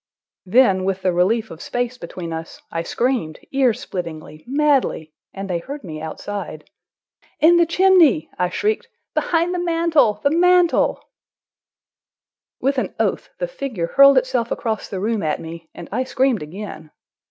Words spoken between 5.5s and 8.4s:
heard me outside. "In the chimney!"